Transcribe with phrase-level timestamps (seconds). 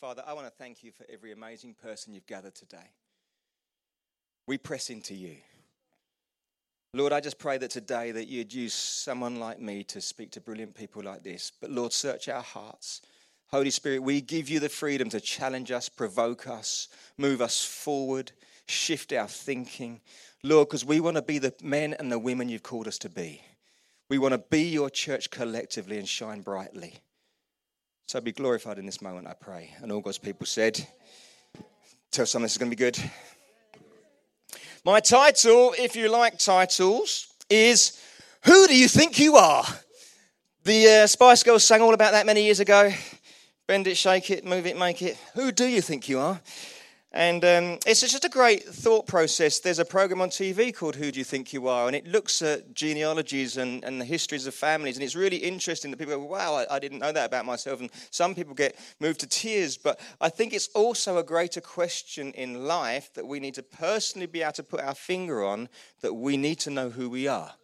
[0.00, 2.92] Father, I want to thank you for every amazing person you've gathered today.
[4.46, 5.36] We press into you.
[6.94, 10.40] Lord, I just pray that today that you'd use someone like me to speak to
[10.40, 11.50] brilliant people like this.
[11.60, 13.02] But Lord, search our hearts.
[13.48, 18.30] Holy Spirit, we give you the freedom to challenge us, provoke us, move us forward,
[18.68, 20.00] shift our thinking.
[20.44, 23.08] Lord, because we want to be the men and the women you've called us to
[23.08, 23.42] be.
[24.08, 27.02] We want to be your church collectively and shine brightly.
[28.08, 29.68] So be glorified in this moment, I pray.
[29.82, 30.80] And all God's people said,
[32.10, 32.98] Tell someone this is going to be good.
[34.82, 38.02] My title, if you like titles, is
[38.46, 39.62] Who Do You Think You Are?
[40.64, 42.90] The uh, Spice Girls sang all about that many years ago.
[43.66, 45.18] Bend it, shake it, move it, make it.
[45.34, 46.40] Who do you think you are?
[47.10, 49.60] And um, it's just a great thought process.
[49.60, 51.86] There's a program on TV called Who Do You Think You Are?
[51.86, 54.96] And it looks at genealogies and, and the histories of families.
[54.96, 57.80] And it's really interesting that people go, wow, I, I didn't know that about myself.
[57.80, 59.78] And some people get moved to tears.
[59.78, 64.26] But I think it's also a greater question in life that we need to personally
[64.26, 65.70] be able to put our finger on
[66.02, 67.54] that we need to know who we are.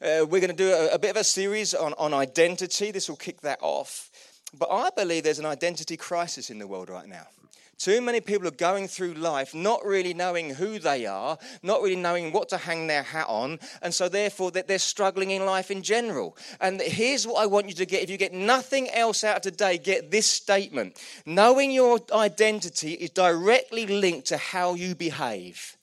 [0.00, 2.92] Uh, we're going to do a, a bit of a series on, on identity.
[2.92, 4.10] This will kick that off.
[4.56, 7.26] But I believe there's an identity crisis in the world right now.
[7.78, 11.96] Too many people are going through life not really knowing who they are, not really
[11.96, 15.70] knowing what to hang their hat on, and so therefore that they're struggling in life
[15.70, 16.36] in general.
[16.60, 18.02] And here's what I want you to get.
[18.02, 21.00] If you get nothing else out of today, get this statement.
[21.26, 25.76] Knowing your identity is directly linked to how you behave.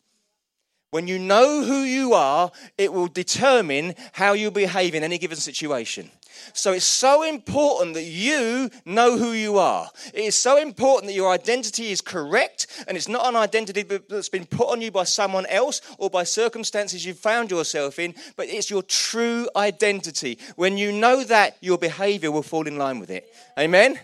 [0.91, 5.37] When you know who you are, it will determine how you behave in any given
[5.37, 6.11] situation.
[6.53, 9.89] So it's so important that you know who you are.
[10.13, 14.29] It is so important that your identity is correct and it's not an identity that's
[14.29, 18.47] been put on you by someone else or by circumstances you've found yourself in, but
[18.47, 20.37] it's your true identity.
[20.55, 23.33] When you know that, your behavior will fall in line with it.
[23.57, 23.99] Amen?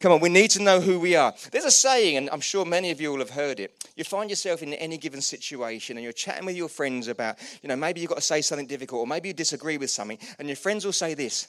[0.00, 1.34] Come on, we need to know who we are.
[1.52, 3.86] There's a saying, and I'm sure many of you will have heard it.
[3.96, 7.68] You find yourself in any given situation and you're chatting with your friends about, you
[7.68, 10.48] know, maybe you've got to say something difficult or maybe you disagree with something, and
[10.48, 11.48] your friends will say this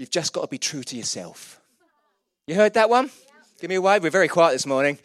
[0.00, 1.60] You've just got to be true to yourself.
[2.46, 3.10] You heard that one?
[3.60, 4.02] Give me a wave.
[4.02, 4.98] We're very quiet this morning.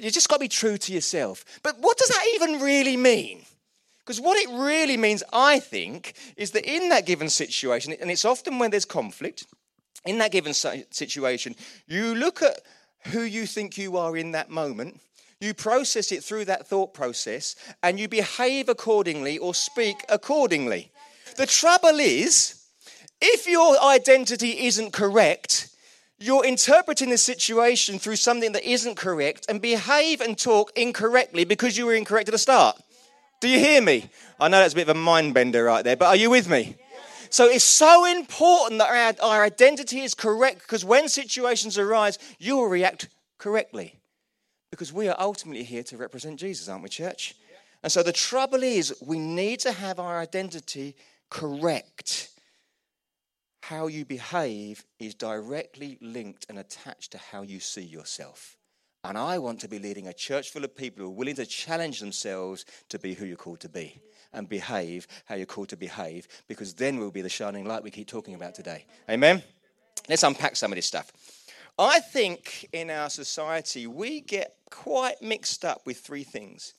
[0.00, 1.44] You just got to be true to yourself.
[1.64, 3.42] But what does that even really mean?
[3.98, 8.24] Because what it really means, I think, is that in that given situation, and it's
[8.24, 9.46] often when there's conflict,
[10.06, 11.56] in that given situation,
[11.88, 12.60] you look at
[13.08, 15.00] who you think you are in that moment,
[15.40, 20.92] you process it through that thought process, and you behave accordingly or speak accordingly.
[21.36, 22.59] The trouble is,
[23.20, 25.68] if your identity isn't correct,
[26.18, 31.78] you're interpreting the situation through something that isn't correct and behave and talk incorrectly because
[31.78, 32.80] you were incorrect at the start.
[33.40, 34.10] Do you hear me?
[34.38, 36.48] I know that's a bit of a mind bender right there, but are you with
[36.48, 36.76] me?
[37.30, 42.56] So it's so important that our, our identity is correct because when situations arise, you
[42.56, 43.08] will react
[43.38, 43.94] correctly.
[44.70, 47.34] Because we are ultimately here to represent Jesus, aren't we, church?
[47.82, 50.96] And so the trouble is, we need to have our identity
[51.30, 52.29] correct
[53.60, 58.56] how you behave is directly linked and attached to how you see yourself.
[59.02, 61.46] And I want to be leading a church full of people who are willing to
[61.46, 64.00] challenge themselves to be who you're called to be
[64.32, 67.90] and behave how you're called to behave, because then we'll be the shining light we
[67.90, 68.84] keep talking about today.
[69.08, 69.42] Amen?
[70.08, 71.12] Let's unpack some of this stuff.
[71.78, 76.74] I think in our society, we get quite mixed up with three things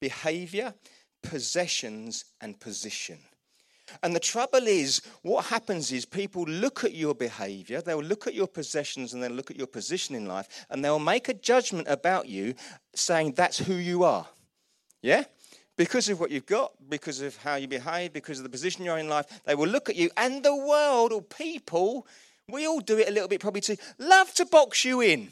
[0.00, 0.74] behavior,
[1.22, 3.18] possessions, and position.
[4.02, 8.34] And the trouble is, what happens is people look at your behavior, they'll look at
[8.34, 11.88] your possessions, and they'll look at your position in life, and they'll make a judgment
[11.88, 12.54] about you
[12.94, 14.26] saying that's who you are.
[15.02, 15.24] Yeah?
[15.76, 18.98] Because of what you've got, because of how you behave, because of the position you're
[18.98, 22.06] in life, they will look at you, and the world or people,
[22.48, 25.28] we all do it a little bit probably too, love to box you in.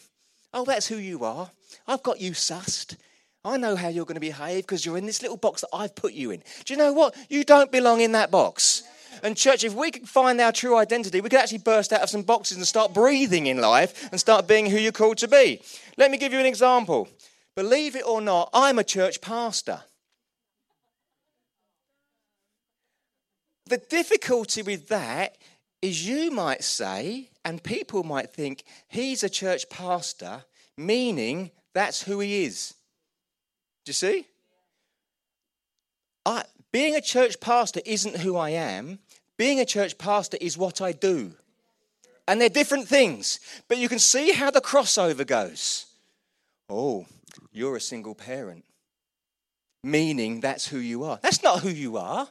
[0.52, 1.50] Oh, that's who you are.
[1.86, 2.96] I've got you sussed.
[3.44, 5.94] I know how you're going to behave because you're in this little box that I've
[5.94, 6.42] put you in.
[6.64, 7.16] Do you know what?
[7.30, 8.82] You don't belong in that box.
[9.22, 12.10] And, church, if we can find our true identity, we can actually burst out of
[12.10, 15.62] some boxes and start breathing in life and start being who you're called to be.
[15.96, 17.08] Let me give you an example.
[17.54, 19.80] Believe it or not, I'm a church pastor.
[23.66, 25.36] The difficulty with that
[25.80, 30.44] is you might say, and people might think, he's a church pastor,
[30.76, 32.74] meaning that's who he is.
[33.90, 34.26] Do you see?
[36.24, 39.00] I, being a church pastor isn't who I am.
[39.36, 41.32] Being a church pastor is what I do.
[42.28, 43.40] And they're different things.
[43.66, 45.86] But you can see how the crossover goes.
[46.68, 47.04] Oh,
[47.50, 48.64] you're a single parent.
[49.82, 51.18] Meaning that's who you are.
[51.20, 52.28] That's not who you are.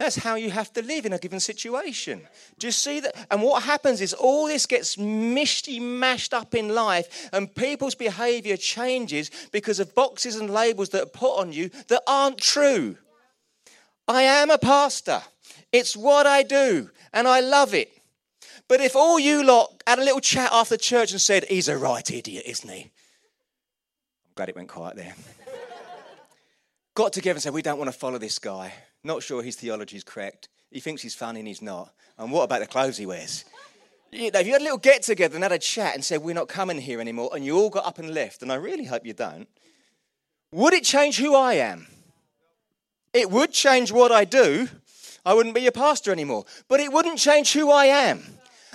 [0.00, 2.26] That's how you have to live in a given situation.
[2.58, 3.14] Do you see that?
[3.30, 8.56] And what happens is all this gets misty mashed up in life, and people's behavior
[8.56, 12.96] changes because of boxes and labels that are put on you that aren't true.
[14.08, 15.20] I am a pastor,
[15.70, 17.92] it's what I do, and I love it.
[18.68, 21.76] But if all you lot had a little chat after church and said, He's a
[21.76, 22.84] right idiot, isn't he?
[22.84, 25.14] I'm glad it went quiet there.
[26.94, 28.72] Got together and said, We don't want to follow this guy
[29.04, 30.48] not sure his theology is correct.
[30.70, 31.92] He thinks he's funny and he's not.
[32.18, 33.44] And what about the clothes he wears?
[34.12, 36.22] You know, if you had a little get together and had a chat and said,
[36.22, 38.84] We're not coming here anymore, and you all got up and left, and I really
[38.84, 39.48] hope you don't,
[40.52, 41.86] would it change who I am?
[43.12, 44.68] It would change what I do.
[45.24, 46.44] I wouldn't be a pastor anymore.
[46.68, 48.22] But it wouldn't change who I am.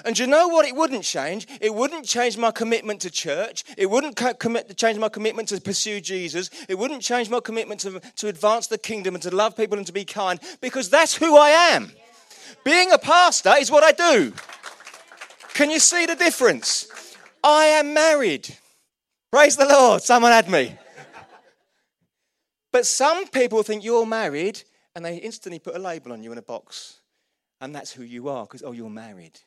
[0.03, 0.65] And you know what?
[0.65, 1.47] It wouldn't change.
[1.61, 3.63] It wouldn't change my commitment to church.
[3.77, 6.49] It wouldn't co- commit, change my commitment to pursue Jesus.
[6.67, 9.87] It wouldn't change my commitment to, to advance the kingdom and to love people and
[9.87, 11.91] to be kind because that's who I am.
[12.65, 14.33] Being a pastor is what I do.
[15.53, 16.87] Can you see the difference?
[17.41, 18.53] I am married.
[19.31, 20.01] Praise the Lord.
[20.01, 20.75] Someone had me.
[22.73, 24.61] But some people think you're married
[24.93, 26.99] and they instantly put a label on you in a box.
[27.61, 29.39] And that's who you are because, oh, you're married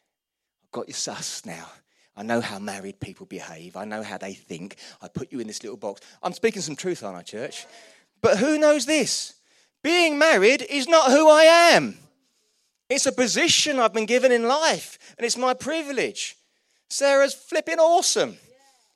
[0.73, 1.69] got your sus now.
[2.17, 3.77] I know how married people behave.
[3.77, 4.77] I know how they think.
[5.01, 6.01] I put you in this little box.
[6.23, 7.65] I'm speaking some truth, aren't I, church?
[8.21, 9.35] But who knows this?
[9.85, 11.97] Being married is not who I am.
[12.91, 16.37] It's a position I've been given in life, and it's my privilege.
[16.91, 18.37] Sarah's flipping awesome,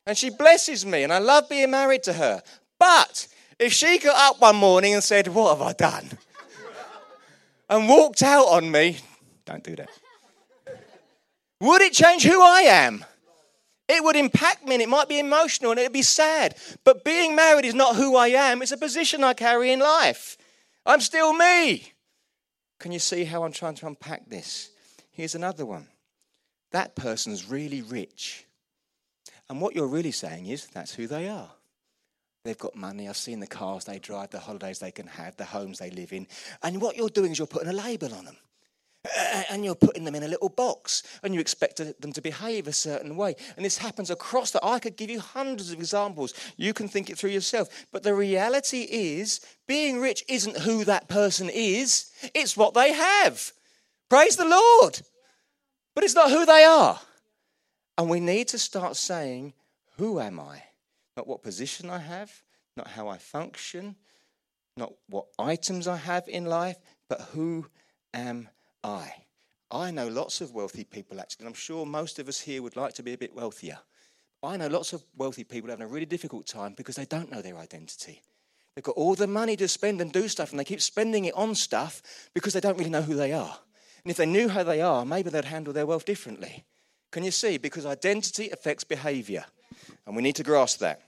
[0.06, 2.42] and she blesses me, and I love being married to her.
[2.78, 3.28] But
[3.58, 6.18] if she got up one morning and said, What have I done?
[7.68, 8.98] and walked out on me,
[9.44, 9.88] don't do that.
[11.62, 13.04] Would it change who I am?
[13.88, 16.56] It would impact me and it might be emotional and it would be sad.
[16.82, 20.36] But being married is not who I am, it's a position I carry in life.
[20.84, 21.92] I'm still me.
[22.80, 24.70] Can you see how I'm trying to unpack this?
[25.12, 25.86] Here's another one.
[26.72, 28.44] That person's really rich.
[29.48, 31.50] And what you're really saying is that's who they are.
[32.44, 33.08] They've got money.
[33.08, 36.12] I've seen the cars they drive, the holidays they can have, the homes they live
[36.12, 36.26] in.
[36.60, 38.36] And what you're doing is you're putting a label on them
[39.50, 42.72] and you're putting them in a little box and you expect them to behave a
[42.72, 43.34] certain way.
[43.56, 44.64] And this happens across the.
[44.64, 46.34] I could give you hundreds of examples.
[46.56, 47.86] You can think it through yourself.
[47.90, 53.52] But the reality is, being rich isn't who that person is, it's what they have.
[54.08, 55.00] Praise the Lord.
[55.94, 57.00] But it's not who they are.
[57.98, 59.52] And we need to start saying,
[59.98, 60.62] Who am I?
[61.16, 62.32] Not what position I have,
[62.76, 63.96] not how I function,
[64.76, 66.76] not what items I have in life,
[67.08, 67.66] but who
[68.14, 68.61] am I.
[68.84, 69.12] I
[69.72, 72.76] I know lots of wealthy people, actually, and I'm sure most of us here would
[72.76, 73.78] like to be a bit wealthier.
[74.42, 77.40] I know lots of wealthy people having a really difficult time because they don't know
[77.40, 78.20] their identity.
[78.74, 81.34] They've got all the money to spend and do stuff, and they keep spending it
[81.34, 82.02] on stuff
[82.34, 83.58] because they don't really know who they are.
[84.04, 86.64] And if they knew who they are, maybe they'd handle their wealth differently.
[87.10, 87.56] Can you see?
[87.56, 89.46] Because identity affects behavior,
[90.06, 91.00] and we need to grasp that.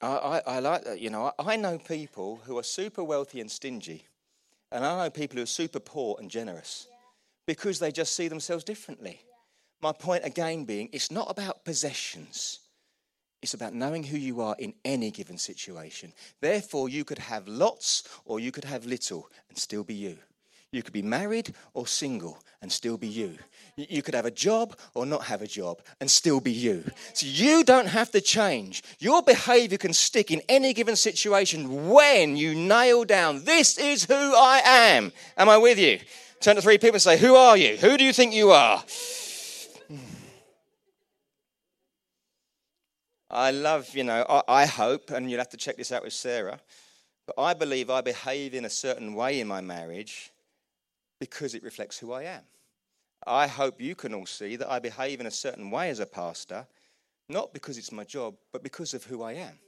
[0.00, 1.00] I, I, I like that.
[1.00, 4.04] You know, I know people who are super wealthy and stingy
[4.70, 6.86] and I know people who are super poor and generous
[7.46, 9.20] because they just see themselves differently.
[9.80, 12.60] My point again being, it's not about possessions.
[13.40, 16.12] It's about knowing who you are in any given situation.
[16.40, 20.18] Therefore, you could have lots or you could have little and still be you.
[20.70, 23.38] You could be married or single and still be you.
[23.76, 26.84] You could have a job or not have a job and still be you.
[27.14, 28.82] So you don't have to change.
[28.98, 34.14] Your behavior can stick in any given situation when you nail down, this is who
[34.14, 35.10] I am.
[35.38, 36.00] Am I with you?
[36.40, 37.78] Turn to three people and say, Who are you?
[37.78, 38.84] Who do you think you are?
[43.30, 46.12] I love, you know, I, I hope, and you'll have to check this out with
[46.12, 46.60] Sarah,
[47.26, 50.30] but I believe I behave in a certain way in my marriage
[51.20, 52.42] because it reflects who I am.
[53.26, 56.06] I hope you can all see that I behave in a certain way as a
[56.06, 56.66] pastor,
[57.28, 59.58] not because it's my job, but because of who I am.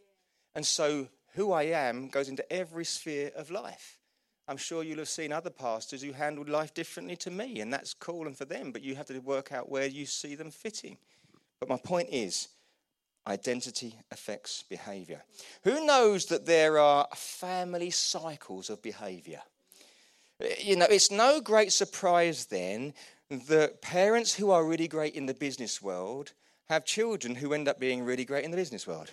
[0.55, 3.99] And so, who I am goes into every sphere of life.
[4.49, 7.95] I'm sure you'll have seen other pastors who handled life differently to me, and that's
[7.95, 10.97] cool and for them, but you have to work out where you see them fitting.
[11.61, 12.49] But my point is,
[13.27, 15.23] identity affects behavior.
[15.63, 19.43] Who knows that there are family cycles of behavior?
[20.59, 22.95] You know, it's no great surprise then
[23.31, 26.33] that parents who are really great in the business world
[26.69, 29.13] have children who end up being really great in the business world.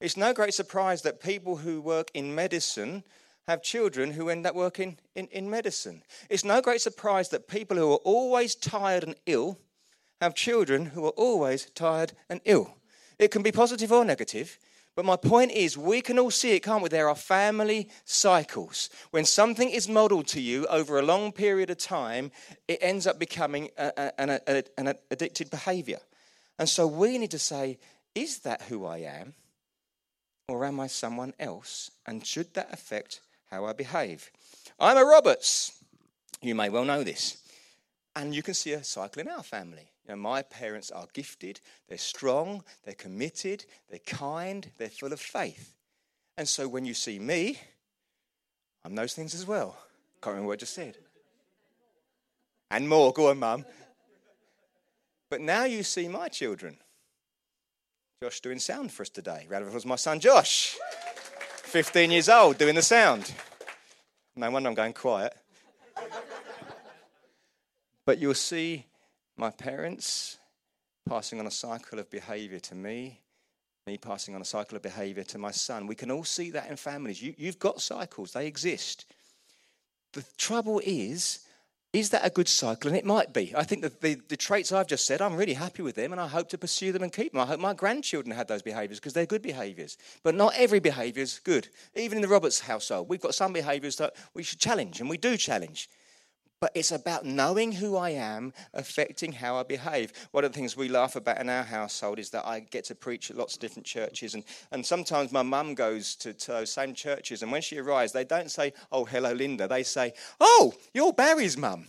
[0.00, 3.04] It's no great surprise that people who work in medicine
[3.46, 6.02] have children who end up working in, in medicine.
[6.28, 9.58] It's no great surprise that people who are always tired and ill
[10.20, 12.74] have children who are always tired and ill.
[13.18, 14.58] It can be positive or negative,
[15.00, 16.90] But my point is, we can all see it, can't we?
[16.90, 18.90] There are family cycles.
[19.12, 22.30] When something is modeled to you over a long period of time,
[22.68, 26.00] it ends up becoming a, a, a, an addicted behavior.
[26.58, 27.78] And so we need to say,
[28.14, 29.32] is that who I am?
[30.48, 31.90] Or am I someone else?
[32.04, 34.30] And should that affect how I behave?
[34.78, 35.82] I'm a Roberts.
[36.42, 37.38] You may well know this.
[38.14, 39.89] And you can see a cycle in our family.
[40.06, 45.20] You know, my parents are gifted, they're strong, they're committed, they're kind, they're full of
[45.20, 45.74] faith.
[46.36, 47.58] And so when you see me,
[48.84, 49.76] I'm those things as well.
[50.22, 50.96] Can't remember what I just said.
[52.70, 53.12] And more.
[53.12, 53.64] Go on, mum.
[55.28, 56.76] But now you see my children.
[58.22, 59.46] Josh doing sound for us today.
[59.48, 60.76] Round of applause, my son Josh,
[61.62, 63.32] 15 years old, doing the sound.
[64.36, 65.34] No wonder I'm going quiet.
[68.04, 68.86] but you'll see
[69.40, 70.38] my parents
[71.08, 73.20] passing on a cycle of behavior to me,
[73.86, 75.86] me passing on a cycle of behavior to my son.
[75.86, 77.22] We can all see that in families.
[77.22, 79.06] You, you've got cycles, they exist.
[80.12, 81.40] The trouble is,
[81.94, 82.88] is that a good cycle?
[82.88, 83.54] And it might be.
[83.56, 86.20] I think that the, the traits I've just said, I'm really happy with them and
[86.20, 87.40] I hope to pursue them and keep them.
[87.40, 89.96] I hope my grandchildren had those behaviors because they're good behaviors.
[90.22, 91.66] But not every behavior is good.
[91.96, 95.16] Even in the Roberts household, we've got some behaviors that we should challenge, and we
[95.16, 95.88] do challenge.
[96.60, 100.12] But it's about knowing who I am affecting how I behave.
[100.30, 102.94] One of the things we laugh about in our household is that I get to
[102.94, 104.34] preach at lots of different churches.
[104.34, 107.42] And, and sometimes my mum goes to, to those same churches.
[107.42, 109.66] And when she arrives, they don't say, Oh, hello, Linda.
[109.68, 111.86] They say, Oh, you're Barry's mum.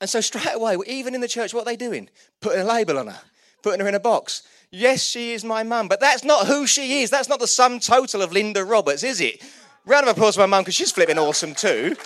[0.00, 2.08] And so straight away, even in the church, what are they doing?
[2.40, 3.20] Putting a label on her,
[3.62, 4.42] putting her in a box.
[4.70, 7.10] Yes, she is my mum, but that's not who she is.
[7.10, 9.42] That's not the sum total of Linda Roberts, is it?
[9.84, 11.96] Round of applause for my mum because she's flipping awesome too.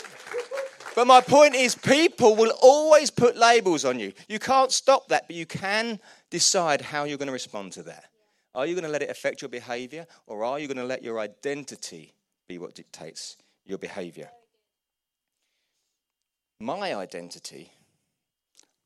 [0.96, 4.14] But my point is, people will always put labels on you.
[4.28, 6.00] You can't stop that, but you can
[6.30, 8.06] decide how you're going to respond to that.
[8.54, 11.04] Are you going to let it affect your behavior, or are you going to let
[11.04, 12.14] your identity
[12.48, 13.36] be what dictates
[13.66, 14.30] your behavior?
[16.60, 17.70] My identity,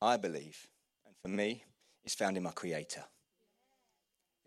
[0.03, 0.67] I believe,
[1.07, 1.63] and for me,
[2.05, 3.05] is found in my Creator.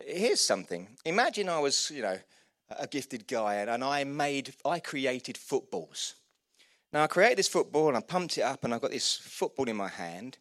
[0.06, 0.90] Here's something.
[1.06, 2.18] Imagine I was, you know,
[2.78, 6.16] a gifted guy and I made, I created footballs.
[6.94, 9.68] Now, I created this football and I pumped it up and I've got this football
[9.68, 10.38] in my hand.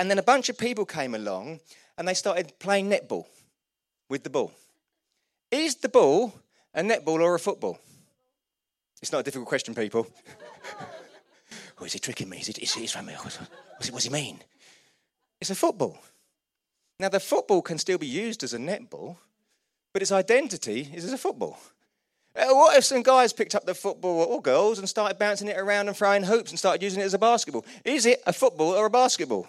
[0.00, 1.60] And then a bunch of people came along
[1.96, 3.26] and they started playing netball
[4.10, 4.52] with the ball.
[5.52, 6.34] Is the ball
[6.74, 7.78] a netball or a football?
[9.00, 10.08] It's not a difficult question, people.
[11.80, 12.38] oh, is he tricking me?
[12.38, 12.80] Is it, is he?
[12.82, 13.38] What's,
[13.88, 14.40] it, what's he mean?
[15.40, 15.98] It's a football.
[16.98, 19.18] Now, the football can still be used as a netball,
[19.92, 21.58] but its identity is as a football.
[22.36, 25.56] Uh, what if some guys picked up the football or girls and started bouncing it
[25.56, 27.64] around and throwing hoops and started using it as a basketball?
[27.84, 29.48] Is it a football or a basketball?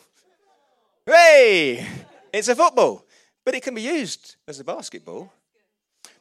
[1.06, 1.86] Hey,
[2.32, 3.06] it's a football,
[3.44, 5.34] but it can be used as a basketball.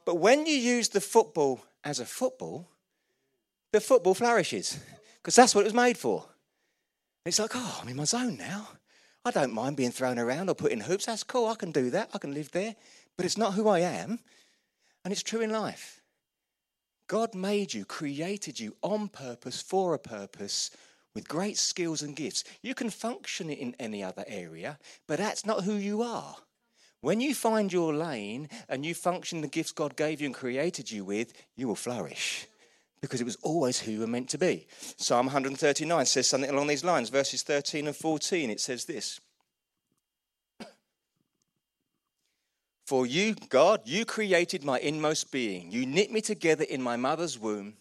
[0.04, 2.68] But when you use the football as a football,
[3.72, 4.78] the football flourishes
[5.18, 6.24] because that's what it was made for.
[7.24, 8.68] It's like, oh, I'm in my zone now.
[9.24, 11.06] I don't mind being thrown around or put in hoops.
[11.06, 11.48] That's cool.
[11.48, 12.10] I can do that.
[12.14, 12.76] I can live there.
[13.16, 14.20] But it's not who I am.
[15.04, 15.95] And it's true in life.
[17.06, 20.70] God made you, created you on purpose, for a purpose,
[21.14, 22.44] with great skills and gifts.
[22.62, 26.36] You can function in any other area, but that's not who you are.
[27.00, 30.90] When you find your lane and you function the gifts God gave you and created
[30.90, 32.46] you with, you will flourish
[33.00, 34.66] because it was always who you were meant to be.
[34.96, 38.50] Psalm 139 says something along these lines, verses 13 and 14.
[38.50, 39.20] It says this
[42.86, 45.72] For you, God, you created my inmost being.
[45.72, 47.74] You knit me together in my mother's womb.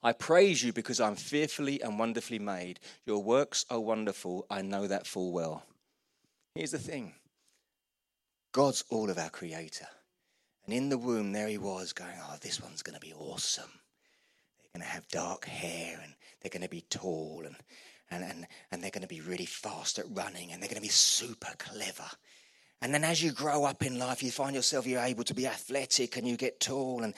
[0.00, 2.78] I praise you because I'm fearfully and wonderfully made.
[3.04, 4.46] Your works are wonderful.
[4.48, 5.64] I know that full well.
[6.54, 7.14] Here's the thing
[8.52, 9.88] God's all of our creator.
[10.66, 13.72] And in the womb, there he was going, Oh, this one's going to be awesome.
[14.60, 17.56] They're going to have dark hair and they're going to be tall and,
[18.12, 20.80] and, and, and they're going to be really fast at running and they're going to
[20.80, 22.08] be super clever.
[22.82, 25.46] And then as you grow up in life, you find yourself you're able to be
[25.46, 27.14] athletic and you get tall and,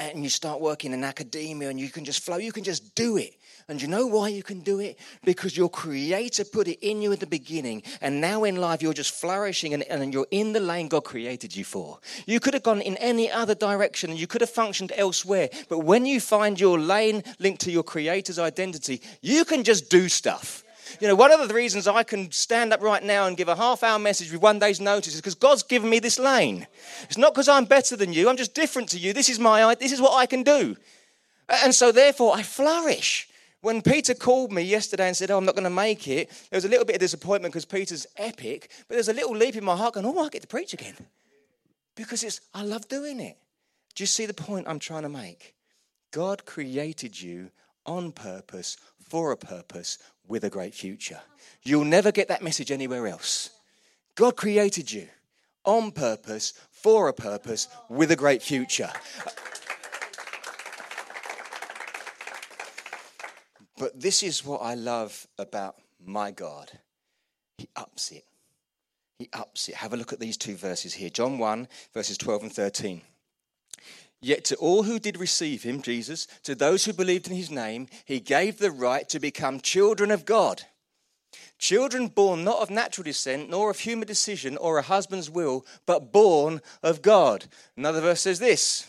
[0.00, 2.36] and you start working in academia and you can just flow.
[2.36, 3.34] You can just do it.
[3.68, 4.98] And you know why you can do it?
[5.24, 7.82] Because your creator put it in you at the beginning.
[8.02, 11.56] And now in life, you're just flourishing and, and you're in the lane God created
[11.56, 11.98] you for.
[12.26, 15.48] You could have gone in any other direction and you could have functioned elsewhere.
[15.70, 20.08] But when you find your lane linked to your creator's identity, you can just do
[20.08, 20.64] stuff.
[21.00, 23.56] You know, one of the reasons I can stand up right now and give a
[23.56, 26.66] half hour message with one day's notice is because God's given me this lane.
[27.04, 29.12] It's not because I'm better than you, I'm just different to you.
[29.12, 30.76] This is my this is what I can do.
[31.48, 33.28] And so therefore I flourish.
[33.60, 36.56] When Peter called me yesterday and said, Oh, I'm not going to make it, there
[36.56, 39.64] was a little bit of disappointment because Peter's epic, but there's a little leap in
[39.64, 40.94] my heart going, Oh, I get to preach again.
[41.96, 43.36] Because it's, I love doing it.
[43.96, 45.56] Do you see the point I'm trying to make?
[46.12, 47.50] God created you
[47.84, 51.20] on purpose, for a purpose, with a great future.
[51.62, 53.50] You'll never get that message anywhere else.
[54.14, 55.08] God created you
[55.64, 58.90] on purpose, for a purpose, with a great future.
[63.78, 66.70] But this is what I love about my God.
[67.58, 68.24] He ups it.
[69.18, 69.76] He ups it.
[69.76, 73.02] Have a look at these two verses here John 1, verses 12 and 13.
[74.20, 77.86] Yet to all who did receive him, Jesus, to those who believed in his name,
[78.04, 80.62] he gave the right to become children of God.
[81.58, 86.12] Children born not of natural descent, nor of human decision or a husband's will, but
[86.12, 87.46] born of God.
[87.76, 88.86] Another verse says this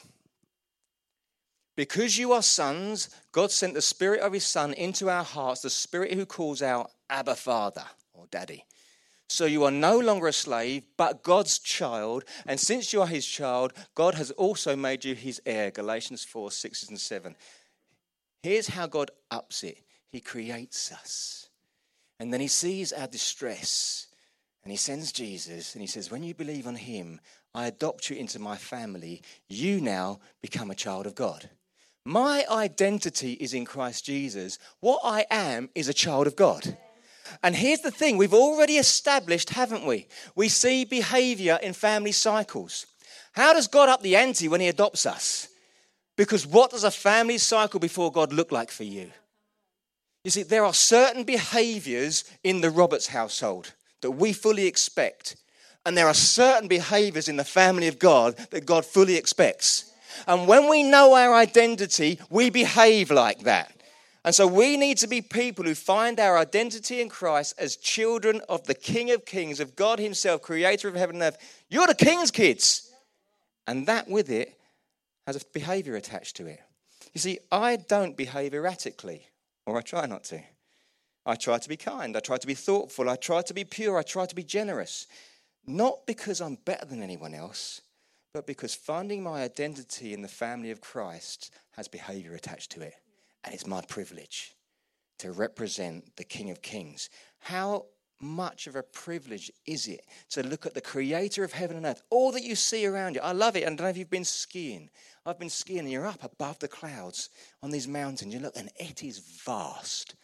[1.76, 5.70] Because you are sons, God sent the Spirit of His Son into our hearts, the
[5.70, 8.66] Spirit who calls out, Abba, Father, or Daddy.
[9.30, 12.26] So you are no longer a slave, but God's child.
[12.48, 15.70] And since you are his child, God has also made you his heir.
[15.70, 17.36] Galatians 4 6 and 7.
[18.42, 21.50] Here's how God ups it He creates us.
[22.20, 24.08] And then he sees our distress.
[24.64, 25.74] And he sends Jesus.
[25.74, 27.22] And he says, When you believe on him,
[27.54, 29.22] I adopt you into my family.
[29.48, 31.50] You now become a child of God.
[32.04, 34.58] My identity is in Christ Jesus.
[34.80, 36.78] What I am is a child of God.
[37.44, 40.08] And here's the thing we've already established, haven't we?
[40.36, 42.86] We see behavior in family cycles.
[43.34, 45.48] How does God up the ante when He adopts us?
[46.18, 49.12] Because what does a family cycle before God look like for you?
[50.24, 55.38] You see, there are certain behaviors in the Roberts household that we fully expect.
[55.86, 59.94] And there are certain behaviors in the family of God that God fully expects.
[60.28, 63.74] And when we know our identity, we behave like that.
[64.26, 68.42] And so we need to be people who find our identity in Christ as children
[68.50, 71.64] of the King of Kings, of God Himself, creator of heaven and earth.
[71.70, 72.92] You're the King's kids.
[73.66, 74.60] And that with it
[75.26, 76.60] has a behavior attached to it.
[77.14, 79.28] You see, I don't behave erratically,
[79.66, 80.42] or I try not to.
[81.26, 82.18] I try to be kind.
[82.18, 83.10] I try to be thoughtful.
[83.10, 83.98] I try to be pure.
[83.98, 85.08] I try to be generous.
[85.66, 87.82] Not because I'm better than anyone else,
[88.34, 92.96] but because finding my identity in the family of Christ has behavior attached to it.
[93.44, 94.56] And it's my privilege
[95.20, 97.10] to represent the King of Kings.
[97.40, 97.86] How
[98.22, 102.02] much of a privilege is it to look at the creator of heaven and earth,
[102.10, 103.22] all that you see around you?
[103.22, 103.64] I love it.
[103.64, 104.90] I don't know if you've been skiing.
[105.26, 107.30] I've been skiing, and you're up above the clouds
[107.64, 108.34] on these mountains.
[108.34, 110.16] You look, and it is vast.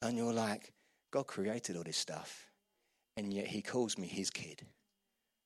[0.00, 0.72] And you're like,
[1.10, 2.50] God created all this stuff,
[3.16, 4.66] and yet He calls me His kid.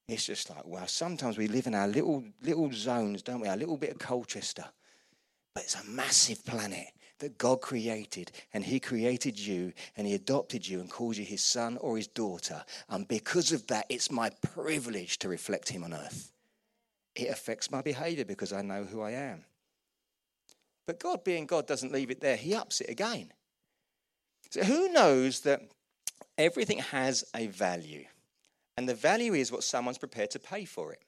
[0.09, 3.49] It's just like, wow, sometimes we live in our little little zones, don't we?
[3.49, 4.65] Our little bit of Colchester.
[5.55, 6.87] But it's a massive planet
[7.19, 11.43] that God created, and He created you, and He adopted you and called you His
[11.43, 12.65] son or His daughter.
[12.89, 16.33] And because of that, it's my privilege to reflect Him on earth.
[17.15, 19.45] It affects my behavior because I know who I am.
[20.87, 23.33] But God, being God, doesn't leave it there, He ups it again.
[24.51, 25.63] So, who knows that
[26.39, 28.05] everything has a value?
[28.77, 31.03] And the value is what someone's prepared to pay for it.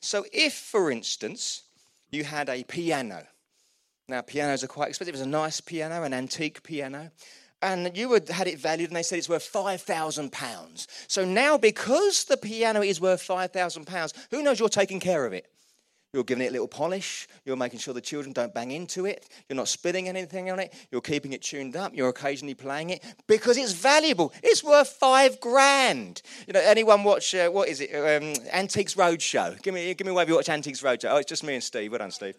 [0.00, 1.64] So, if, for instance,
[2.10, 3.26] you had a piano,
[4.08, 5.14] now, pianos are quite expensive.
[5.14, 7.10] It was a nice piano, an antique piano.
[7.62, 10.86] And you had it valued, and they said it's worth £5,000.
[11.08, 15.50] So now, because the piano is worth £5,000, who knows you're taking care of it?
[16.12, 17.26] You're giving it a little polish.
[17.44, 19.28] You're making sure the children don't bang into it.
[19.48, 20.72] You're not spilling anything on it.
[20.90, 21.94] You're keeping it tuned up.
[21.94, 24.32] You're occasionally playing it because it's valuable.
[24.42, 26.22] It's worth five grand.
[26.46, 29.60] You know, anyone watch, uh, what is it, um, Antiques Roadshow?
[29.62, 31.10] Give me, give me a wave you watch Antiques Roadshow.
[31.10, 31.90] Oh, it's just me and Steve.
[31.90, 32.36] Well done, Steve.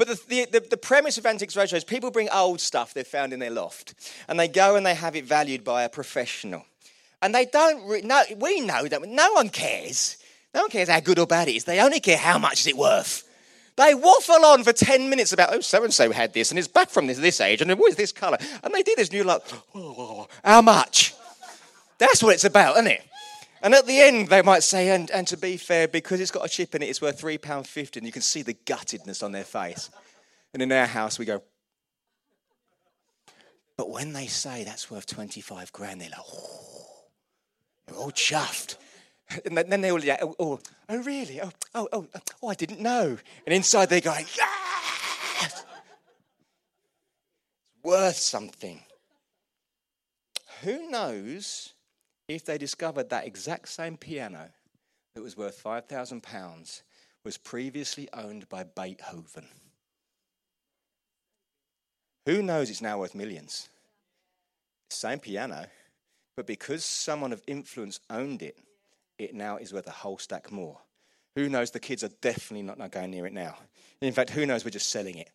[0.00, 3.34] But the, the, the, premise of Antiques Roadshow is people bring old stuff they've found
[3.34, 3.92] in their loft
[4.28, 6.64] and they go and they have it valued by a professional.
[7.20, 10.16] And they don't, re- no, we know that no one cares.
[10.54, 11.64] No one cares how good or bad it is.
[11.64, 13.28] They only care how much is it worth.
[13.76, 16.66] They waffle on for 10 minutes about, oh, so and so had this and it's
[16.66, 18.38] back from this, this age and it was this colour?
[18.64, 19.42] And they did this and you're like,
[19.74, 21.12] oh, how much?
[21.98, 23.02] That's what it's about, isn't it?
[23.62, 26.46] And at the end, they might say, and, and to be fair, because it's got
[26.46, 27.96] a chip in it, it's worth £3.50.
[27.96, 29.90] And you can see the guttedness on their face.
[30.54, 31.42] And in our house, we go,
[33.76, 37.04] but when they say that's worth 25 grand, they're like, oh,
[37.86, 38.76] they're all chuffed.
[39.46, 41.40] And then they all, yeah, oh, oh, oh, really?
[41.40, 42.06] Oh, oh, oh,
[42.42, 43.16] oh, I didn't know.
[43.46, 45.40] And inside they're going, yes!
[45.42, 45.64] It's
[47.82, 48.80] worth something.
[50.62, 51.74] Who knows
[52.34, 54.50] if they discovered that exact same piano
[55.14, 56.82] that was worth £5,000
[57.24, 59.48] was previously owned by Beethoven.
[62.26, 63.68] Who knows it's now worth millions?
[64.90, 65.66] Same piano,
[66.36, 68.58] but because someone of influence owned it,
[69.18, 70.78] it now is worth a whole stack more.
[71.34, 73.56] Who knows the kids are definitely not, going near it now.
[74.00, 75.30] In fact, who knows we're just selling it.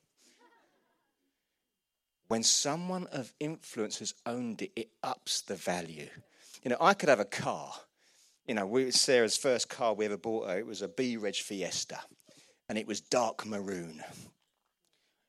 [2.27, 6.10] When someone of influence has owned it, it ups the value.
[6.65, 7.71] You know, I could have a car.
[8.47, 11.36] You know, we, Sarah's first car we ever bought her, it was a B Reg
[11.36, 11.99] Fiesta,
[12.67, 14.04] and it was dark maroon.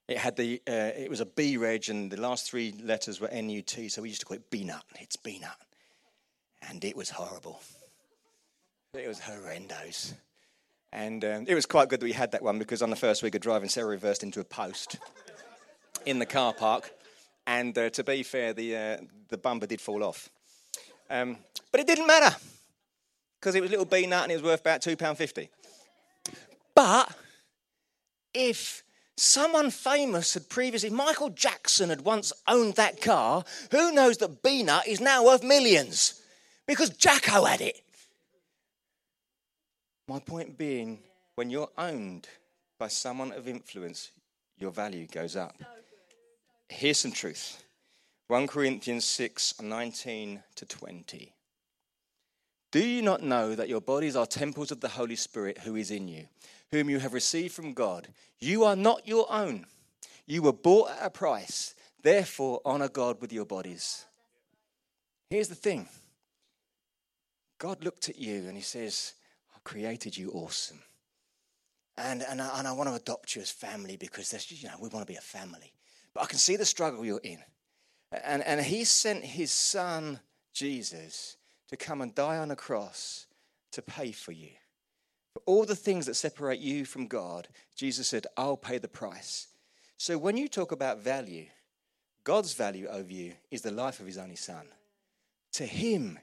[0.08, 3.28] It had the, uh, it was a B Reg, and the last three letters were
[3.28, 4.82] N U T, so we used to call it B Nut.
[4.98, 5.56] It's B Nut.
[6.68, 7.60] And it was horrible.
[8.94, 10.14] It was horrendous.
[10.90, 13.22] And um, it was quite good that we had that one because on the first
[13.22, 14.96] week of driving, Sarah reversed into a post
[16.06, 16.90] in the car park.
[17.46, 18.96] And uh, to be fair, the, uh,
[19.28, 20.30] the bumper did fall off.
[21.10, 21.36] Um,
[21.70, 22.34] but it didn't matter
[23.38, 25.48] because it was a little B nut and it was worth about £2.50.
[26.74, 27.14] But
[28.34, 28.82] if
[29.16, 34.62] someone famous had previously, Michael Jackson had once owned that car, who knows that B
[34.62, 36.20] nut is now worth millions
[36.66, 37.80] because Jacko had it.
[40.08, 41.00] My point being,
[41.34, 42.28] when you're owned
[42.78, 44.12] by someone of influence,
[44.58, 45.56] your value goes up.
[46.68, 47.62] Here's some truth
[48.28, 51.32] 1 Corinthians 6 19 to 20.
[52.72, 55.92] Do you not know that your bodies are temples of the Holy Spirit who is
[55.92, 56.26] in you,
[56.72, 58.08] whom you have received from God?
[58.40, 59.66] You are not your own.
[60.26, 61.74] You were bought at a price.
[62.02, 64.04] Therefore, honor God with your bodies.
[65.30, 65.88] Here's the thing
[67.58, 69.14] God looked at you and he says,
[69.54, 70.80] I created you awesome.
[71.96, 74.88] And, and, I, and I want to adopt you as family because you know, we
[74.88, 75.72] want to be a family.
[76.12, 77.38] But I can see the struggle you're in.
[78.24, 80.20] And, and he sent his son,
[80.52, 81.36] Jesus,
[81.68, 83.26] to come and die on a cross
[83.72, 84.50] to pay for you.
[85.34, 89.48] For all the things that separate you from God, Jesus said, I'll pay the price.
[89.98, 91.46] So when you talk about value,
[92.24, 94.66] God's value over you is the life of his only son.
[95.54, 96.18] To him,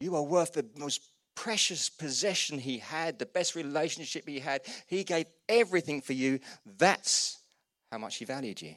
[0.00, 1.00] you are worth the most
[1.34, 4.62] precious possession he had, the best relationship he had.
[4.86, 6.40] He gave everything for you.
[6.78, 7.38] That's
[7.90, 8.76] how much he valued you.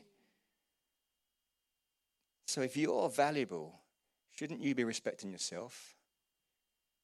[2.47, 3.79] So if you're valuable,
[4.31, 5.95] shouldn't you be respecting yourself?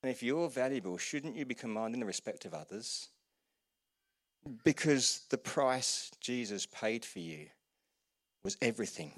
[0.02, 3.10] And if you're valuable, shouldn't you be commanding the respect of others?
[4.64, 7.48] Because the price Jesus paid for you
[8.44, 9.14] was everything.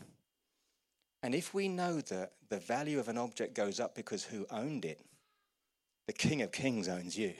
[1.23, 4.85] And if we know that the value of an object goes up because who owned
[4.85, 5.03] it,
[6.05, 7.33] the King of Kings owns you.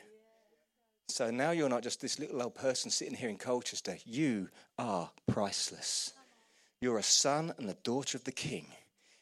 [1.07, 3.97] So now you're not just this little old person sitting here in Colchester.
[4.05, 6.13] You are priceless.
[6.81, 8.67] You're a son and a daughter of the King.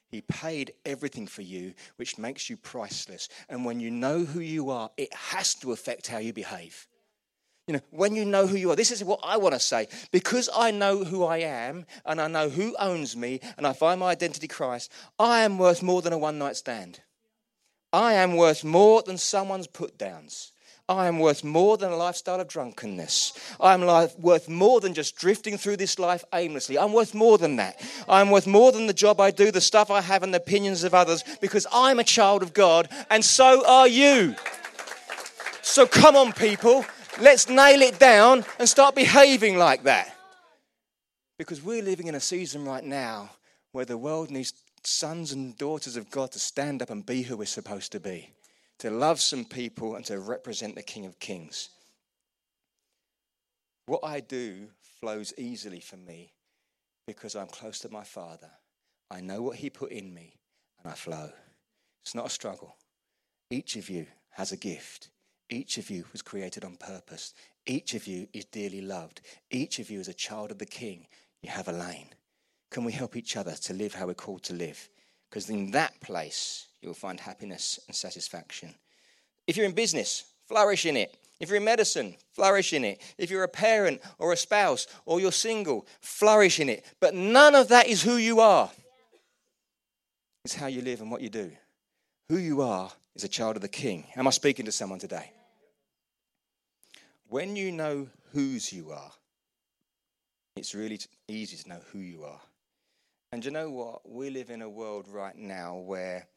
[0.09, 3.29] He paid everything for you, which makes you priceless.
[3.49, 6.87] And when you know who you are, it has to affect how you behave.
[7.67, 9.87] You know, when you know who you are, this is what I want to say.
[10.11, 13.99] Because I know who I am and I know who owns me and I find
[13.99, 16.99] my identity Christ, I am worth more than a one night stand.
[17.91, 20.52] I am worth more than someone's put downs.
[20.89, 23.33] I am worth more than a lifestyle of drunkenness.
[23.59, 23.81] I am
[24.19, 26.77] worth more than just drifting through this life aimlessly.
[26.77, 27.79] I'm worth more than that.
[28.07, 30.83] I'm worth more than the job I do, the stuff I have, and the opinions
[30.83, 34.35] of others because I'm a child of God and so are you.
[35.61, 36.85] So come on, people,
[37.19, 40.13] let's nail it down and start behaving like that.
[41.37, 43.31] Because we're living in a season right now
[43.71, 47.37] where the world needs sons and daughters of God to stand up and be who
[47.37, 48.29] we're supposed to be,
[48.79, 51.69] to love some people and to represent the King of Kings.
[53.85, 54.67] What I do
[54.99, 56.33] flows easily for me
[57.05, 58.49] because I'm close to my Father.
[59.11, 60.39] I know what He put in me
[60.81, 61.31] and I flow.
[62.03, 62.75] It's not a struggle.
[63.49, 65.09] Each of you has a gift.
[65.49, 67.33] Each of you was created on purpose.
[67.65, 69.21] Each of you is dearly loved.
[69.51, 71.07] Each of you is a child of the King.
[71.41, 72.07] You have a lane.
[72.71, 74.89] Can we help each other to live how we're called to live?
[75.29, 78.73] Because in that place, you'll find happiness and satisfaction.
[79.47, 81.17] If you're in business, flourish in it.
[81.39, 83.01] If you're in medicine, flourish in it.
[83.17, 86.85] If you're a parent or a spouse or you're single, flourish in it.
[86.99, 88.69] But none of that is who you are.
[90.45, 91.51] It's how you live and what you do.
[92.29, 94.05] Who you are is a child of the King.
[94.15, 95.31] Am I speaking to someone today?
[97.27, 99.11] When you know whose you are,
[100.55, 102.39] it's really easy to know who you are.
[103.31, 104.07] And you know what?
[104.09, 106.27] We live in a world right now where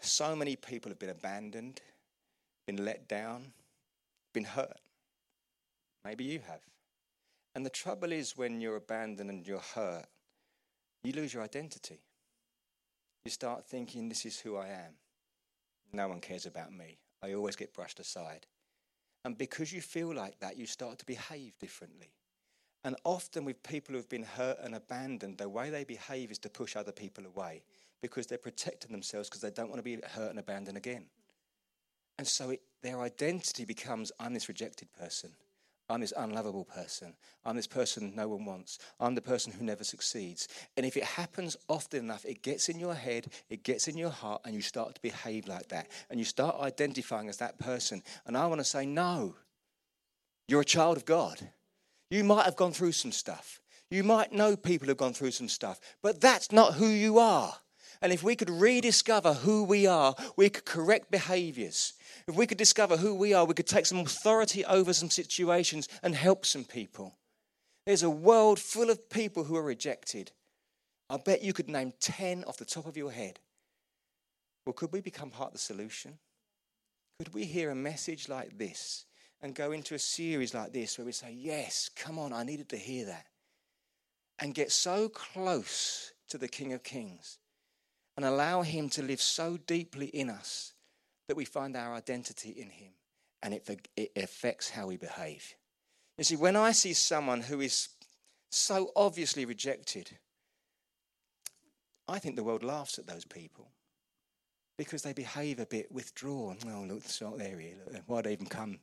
[0.00, 1.80] so many people have been abandoned,
[2.66, 3.52] been let down,
[4.32, 4.78] been hurt.
[6.04, 6.60] Maybe you have.
[7.54, 10.06] And the trouble is, when you're abandoned and you're hurt,
[11.02, 12.00] you lose your identity.
[13.24, 14.94] You start thinking, this is who I am.
[15.92, 16.98] No one cares about me.
[17.22, 18.46] I always get brushed aside.
[19.24, 22.12] And because you feel like that, you start to behave differently.
[22.84, 26.48] And often, with people who've been hurt and abandoned, the way they behave is to
[26.48, 27.62] push other people away
[28.02, 31.06] because they're protecting themselves because they don't want to be hurt and abandoned again.
[32.18, 35.30] And so it, their identity becomes I'm this rejected person.
[35.90, 37.14] I'm this unlovable person.
[37.46, 38.78] I'm this person no one wants.
[39.00, 40.46] I'm the person who never succeeds.
[40.76, 44.10] And if it happens often enough, it gets in your head, it gets in your
[44.10, 45.88] heart, and you start to behave like that.
[46.10, 48.02] And you start identifying as that person.
[48.26, 49.34] And I want to say, no,
[50.46, 51.40] you're a child of God.
[52.10, 53.60] You might have gone through some stuff.
[53.90, 57.54] You might know people who've gone through some stuff, but that's not who you are.
[58.00, 61.94] And if we could rediscover who we are, we could correct behaviors.
[62.28, 65.88] If we could discover who we are, we could take some authority over some situations
[66.02, 67.16] and help some people.
[67.86, 70.30] There's a world full of people who are rejected.
[71.10, 73.40] I bet you could name 10 off the top of your head.
[74.66, 76.18] Well, could we become part of the solution?
[77.18, 79.06] Could we hear a message like this
[79.40, 82.68] and go into a series like this where we say, Yes, come on, I needed
[82.68, 83.26] to hear that?
[84.38, 87.38] And get so close to the King of Kings
[88.18, 90.72] and allow Him to live so deeply in us
[91.28, 92.90] that we find our identity in Him
[93.44, 95.54] and it, it affects how we behave.
[96.16, 97.90] You see, when I see someone who is
[98.50, 100.18] so obviously rejected,
[102.08, 103.68] I think the world laughs at those people
[104.76, 106.58] because they behave a bit withdrawn.
[106.66, 107.76] Oh, look, not there here.
[108.08, 108.80] Why'd they even come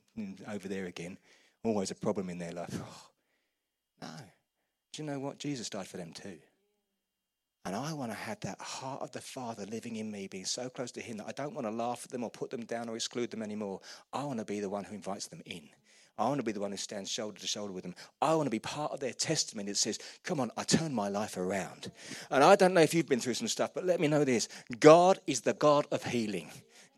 [0.50, 1.18] over there again?
[1.62, 2.80] Always a problem in their life.
[2.82, 3.10] Oh,
[4.02, 4.16] no.
[4.94, 5.40] Do you know what?
[5.40, 6.38] Jesus died for them too.
[7.66, 10.70] And I want to have that heart of the Father living in me, being so
[10.70, 12.90] close to Him that I don't want to laugh at them or put them down
[12.90, 13.82] or exclude them anymore.
[14.14, 15.68] I want to be the one who invites them in.
[16.18, 17.96] I want to be the one who stands shoulder to shoulder with them.
[18.22, 21.10] I want to be part of their testimony that says, Come on, I turned my
[21.10, 21.92] life around.
[22.30, 24.48] And I don't know if you've been through some stuff, but let me know this
[24.80, 26.52] God is the God of healing.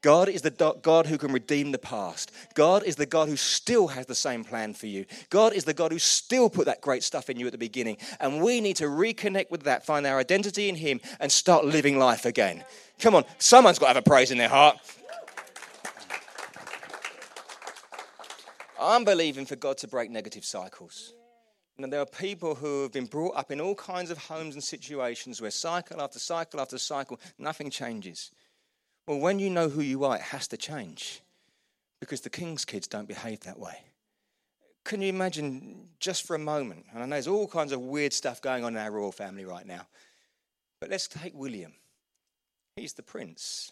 [0.07, 2.31] God is the God who can redeem the past.
[2.53, 5.03] God is the God who still has the same plan for you.
[5.29, 7.97] God is the God who still put that great stuff in you at the beginning.
[8.21, 11.99] And we need to reconnect with that, find our identity in Him, and start living
[11.99, 12.63] life again.
[13.01, 14.77] Come on, someone's got to have a praise in their heart.
[18.79, 21.11] I'm believing for God to break negative cycles.
[21.77, 24.63] And there are people who have been brought up in all kinds of homes and
[24.63, 28.31] situations where cycle after cycle after cycle, nothing changes.
[29.07, 31.21] Well, when you know who you are, it has to change
[31.99, 33.83] because the king's kids don't behave that way.
[34.83, 36.85] Can you imagine just for a moment?
[36.93, 39.45] And I know there's all kinds of weird stuff going on in our royal family
[39.45, 39.87] right now.
[40.79, 41.73] But let's take William.
[42.75, 43.71] He's the prince,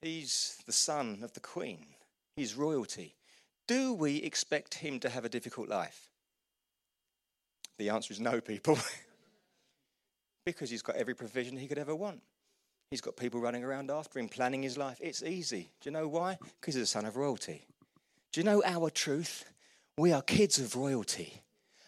[0.00, 1.84] he's the son of the queen,
[2.36, 3.14] he's royalty.
[3.66, 6.10] Do we expect him to have a difficult life?
[7.78, 8.78] The answer is no, people.
[10.46, 12.20] because he's got every provision he could ever want.
[12.94, 14.98] He's got people running around after him, planning his life.
[15.00, 15.68] It's easy.
[15.80, 16.38] Do you know why?
[16.60, 17.66] Because he's a son of royalty.
[18.30, 19.46] Do you know our truth?
[19.98, 21.42] We are kids of royalty.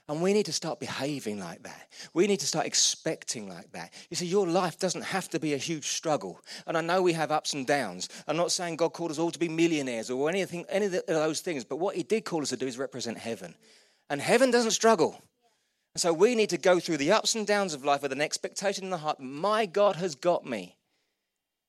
[0.08, 1.86] And we need to start behaving like that.
[2.12, 3.94] We need to start expecting like that.
[4.10, 6.40] You see, your life doesn't have to be a huge struggle.
[6.66, 8.08] And I know we have ups and downs.
[8.26, 11.38] I'm not saying God called us all to be millionaires or anything, any of those
[11.40, 11.62] things.
[11.62, 13.54] But what He did call us to do is represent heaven.
[14.10, 15.22] And heaven doesn't struggle.
[15.94, 18.20] And so we need to go through the ups and downs of life with an
[18.20, 20.76] expectation in the heart my God has got me.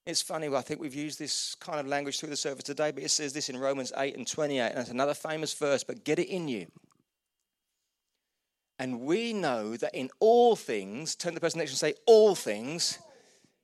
[0.08, 3.04] It's funny, I think we've used this kind of language through the service today, but
[3.04, 6.18] it says this in Romans 8 and 28, and it's another famous verse, but get
[6.18, 6.68] it in you.
[8.80, 12.36] And we know that in all things, turn to the person next and say, all
[12.36, 13.00] things,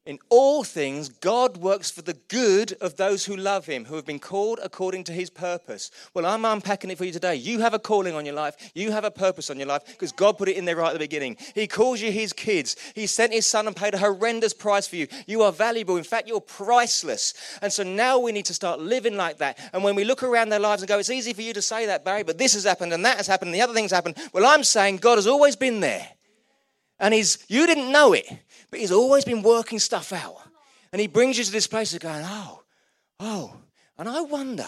[0.05, 4.05] in all things, God works for the good of those who love Him, who have
[4.05, 5.91] been called according to His purpose.
[6.13, 7.35] Well, I'm unpacking it for you today.
[7.35, 10.11] You have a calling on your life, you have a purpose on your life because
[10.11, 11.37] God put it in there right at the beginning.
[11.55, 14.97] He calls you His kids, He sent His Son and paid a horrendous price for
[14.97, 15.07] you.
[15.25, 15.95] You are valuable.
[15.95, 17.33] In fact, you're priceless.
[17.61, 19.57] And so now we need to start living like that.
[19.71, 21.85] And when we look around their lives and go, it's easy for you to say
[21.85, 24.17] that, Barry, but this has happened and that has happened and the other things happened.
[24.33, 26.09] Well, I'm saying God has always been there.
[26.99, 28.25] And he's, you didn't know it,
[28.73, 30.37] but he's always been working stuff out.
[30.91, 32.63] And he brings you to this place of going, oh,
[33.19, 33.55] oh.
[33.99, 34.65] And I wonder,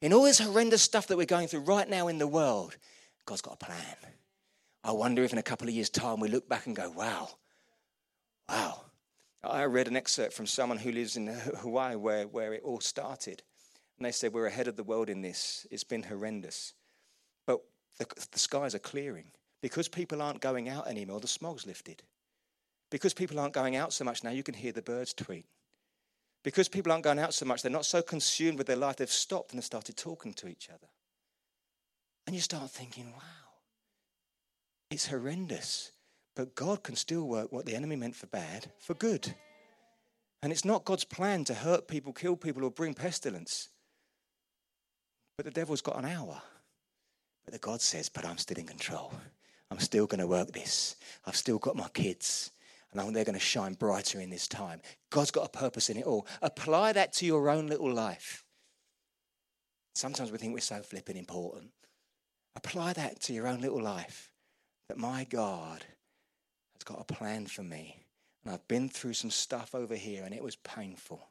[0.00, 2.76] in all this horrendous stuff that we're going through right now in the world,
[3.26, 3.96] God's got a plan.
[4.84, 7.30] I wonder if in a couple of years' time we look back and go, wow,
[8.48, 8.82] wow.
[9.42, 13.42] I read an excerpt from someone who lives in Hawaii where, where it all started.
[13.98, 15.66] And they said, We're ahead of the world in this.
[15.68, 16.74] It's been horrendous.
[17.44, 17.60] But
[17.98, 19.32] the, the skies are clearing.
[19.60, 22.04] Because people aren't going out anymore, the smog's lifted.
[22.92, 25.46] Because people aren't going out so much now, you can hear the birds tweet.
[26.42, 29.10] Because people aren't going out so much, they're not so consumed with their life, they've
[29.10, 30.88] stopped and have started talking to each other.
[32.26, 33.48] And you start thinking, wow,
[34.90, 35.92] it's horrendous.
[36.36, 39.34] But God can still work what the enemy meant for bad for good.
[40.42, 43.70] And it's not God's plan to hurt people, kill people, or bring pestilence.
[45.38, 46.42] But the devil's got an hour.
[47.46, 49.14] But the God says, but I'm still in control.
[49.70, 50.96] I'm still going to work this.
[51.24, 52.50] I've still got my kids.
[52.92, 54.80] And they're going to shine brighter in this time.
[55.10, 56.26] God's got a purpose in it all.
[56.42, 58.44] Apply that to your own little life.
[59.94, 61.70] Sometimes we think we're so flipping important.
[62.54, 64.32] Apply that to your own little life
[64.88, 65.84] that my God
[66.74, 68.04] has got a plan for me.
[68.44, 71.30] And I've been through some stuff over here and it was painful,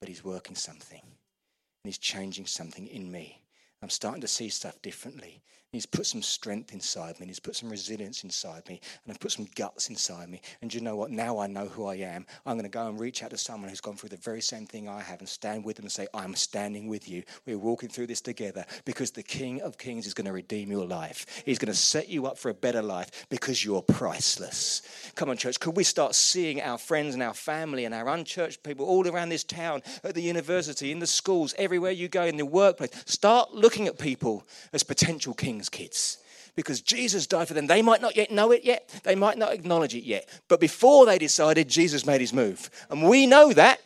[0.00, 3.42] but He's working something and He's changing something in me.
[3.82, 5.42] I'm starting to see stuff differently.
[5.70, 9.20] He's put some strength inside me, and He's put some resilience inside me, and I've
[9.20, 10.40] put some guts inside me.
[10.62, 11.10] And you know what?
[11.10, 12.24] Now I know who I am.
[12.46, 14.64] I'm going to go and reach out to someone who's gone through the very same
[14.64, 17.22] thing I have and stand with them and say, I'm standing with you.
[17.44, 20.86] We're walking through this together because the King of Kings is going to redeem your
[20.86, 21.42] life.
[21.44, 25.12] He's going to set you up for a better life because you're priceless.
[25.16, 25.60] Come on, church.
[25.60, 29.28] Could we start seeing our friends and our family and our unchurched people all around
[29.28, 32.90] this town, at the university, in the schools, everywhere you go, in the workplace?
[33.04, 36.18] Start looking at people as potential kings king's kids
[36.54, 37.66] because Jesus died for them.
[37.66, 41.06] They might not yet know it yet, they might not acknowledge it yet, but before
[41.06, 42.70] they decided, Jesus made his move.
[42.90, 43.80] And we know that.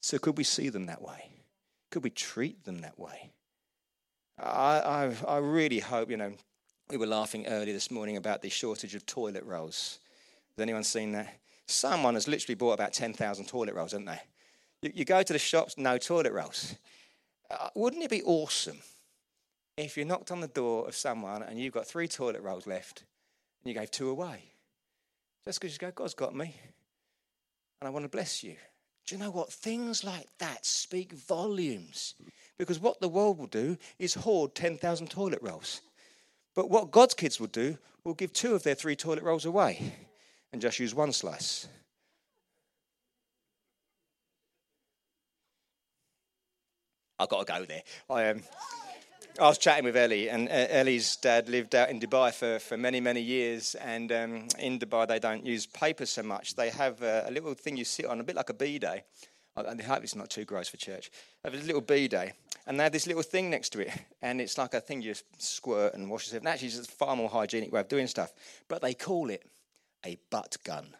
[0.00, 1.30] So could we see them that way?
[1.90, 3.30] Could we treat them that way?
[4.38, 6.32] I, I, I really hope, you know,
[6.90, 9.98] we were laughing earlier this morning about the shortage of toilet rolls.
[10.56, 11.38] Has anyone seen that?
[11.66, 14.20] Someone has literally bought about 10,000 toilet rolls, haven't they?
[14.82, 16.74] You, you, go to the shops, no toilet rolls.
[17.50, 18.78] Uh, wouldn't it be awesome
[19.76, 23.04] if you knocked on the door of someone and you've got three toilet rolls left
[23.62, 24.44] and you gave two away,
[25.44, 26.54] just because you go, God's got me
[27.80, 28.56] and I want to bless you.
[29.06, 29.52] Do you know what?
[29.52, 32.14] Things like that speak volumes
[32.56, 35.82] because what the world will do is hoard 10,000 toilet rolls.
[36.54, 39.92] But what God's kids will do will give two of their three toilet rolls away
[40.52, 41.66] and just use one slice.
[47.18, 47.82] I've got to go there.
[48.08, 48.36] I am.
[48.38, 48.42] Um,
[49.36, 52.76] I was chatting with Ellie, and uh, Ellie's dad lived out in Dubai for, for
[52.76, 53.74] many, many years.
[53.74, 56.54] And um, in Dubai, they don't use paper so much.
[56.54, 59.04] They have a, a little thing you sit on, a bit like a bidet.
[59.56, 61.10] I hope it's not too gross for church.
[61.42, 62.34] They have a little bidet,
[62.66, 63.90] and they have this little thing next to it,
[64.22, 66.42] and it's like a thing you squirt and wash yourself.
[66.42, 68.32] And actually, it's a far more hygienic way of doing stuff.
[68.68, 69.44] But they call it
[70.06, 70.94] a butt gun.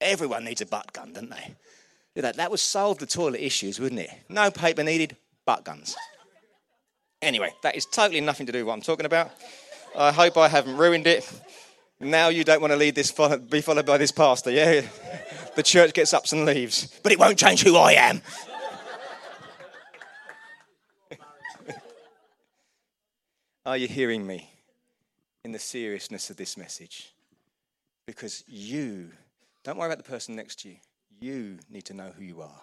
[0.00, 1.54] Everyone needs a butt gun, don't they?
[2.20, 4.10] That, that would solve the toilet issues, wouldn't it?
[4.28, 5.16] No paper needed,
[5.48, 5.96] butt guns.
[7.22, 9.30] Anyway, that is totally nothing to do with what I'm talking about.
[9.96, 11.26] I hope I haven't ruined it.
[11.98, 14.82] Now you don't want to lead this be followed by this pastor, yeah?
[15.56, 18.20] The church gets ups and leaves, but it won't change who I am.
[23.64, 24.50] Are you hearing me
[25.46, 27.14] in the seriousness of this message?
[28.06, 29.12] Because you,
[29.64, 30.76] don't worry about the person next to you,
[31.18, 32.62] you need to know who you are.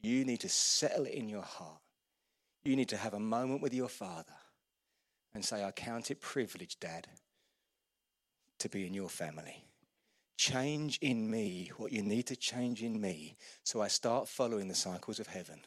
[0.00, 1.81] You need to settle it in your heart
[2.64, 4.34] you need to have a moment with your father
[5.34, 7.08] and say, I count it privilege, Dad,
[8.58, 9.64] to be in your family.
[10.36, 14.74] Change in me what you need to change in me so I start following the
[14.74, 15.60] cycles of heaven.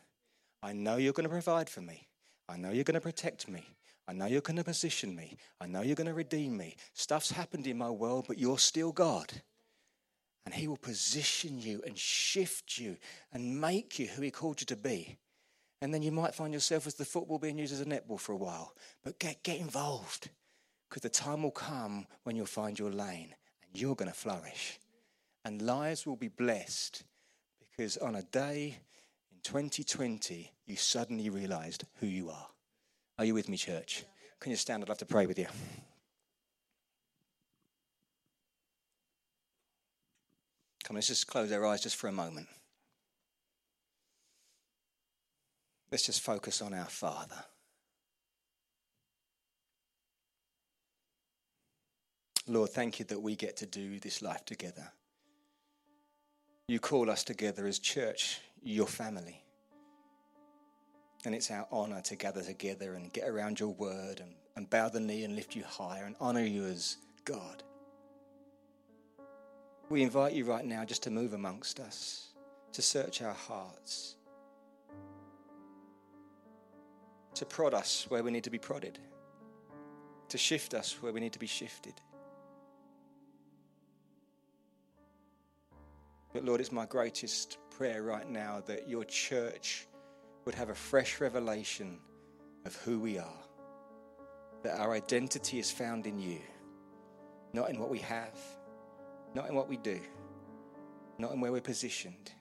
[0.61, 2.07] I know you're going to provide for me.
[2.47, 3.65] I know you're going to protect me.
[4.07, 5.37] I know you're going to position me.
[5.59, 6.75] I know you're going to redeem me.
[6.93, 9.31] Stuff's happened in my world, but you're still God.
[10.45, 12.97] And He will position you and shift you
[13.33, 15.17] and make you who He called you to be.
[15.81, 18.31] And then you might find yourself as the football being used as a netball for
[18.31, 18.73] a while.
[19.03, 20.29] But get, get involved
[20.89, 24.79] because the time will come when you'll find your lane and you're going to flourish.
[25.43, 27.03] And lives will be blessed
[27.59, 28.77] because on a day
[29.31, 32.47] in 2020, you suddenly realized who you are.
[33.19, 34.03] Are you with me, church?
[34.39, 34.83] Can you stand?
[34.83, 35.47] I'd love to pray with you.
[40.85, 42.47] Come let's just close our eyes just for a moment.
[45.95, 47.41] Let's just focus on our Father.
[52.49, 54.91] Lord, thank you that we get to do this life together.
[56.67, 59.41] You call us together as church, your family.
[61.23, 64.89] And it's our honor to gather together and get around your word and, and bow
[64.89, 67.63] the knee and lift you higher and honor you as God.
[69.89, 72.33] We invite you right now just to move amongst us,
[72.73, 74.15] to search our hearts
[77.35, 78.99] to prod us where we need to be prodded,
[80.29, 81.93] to shift us where we need to be shifted.
[86.33, 89.87] But Lord, it's my greatest prayer right now that your church
[90.45, 91.97] would have a fresh revelation
[92.65, 93.43] of who we are,
[94.63, 96.39] that our identity is found in you,
[97.53, 98.37] not in what we have,
[99.33, 99.99] not in what we do,
[101.17, 102.31] not in where we're positioned